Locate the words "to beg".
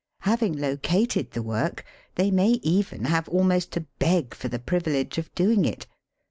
3.73-4.33